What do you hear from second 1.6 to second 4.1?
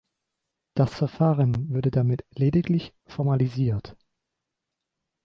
würde damit lediglich formalisiert.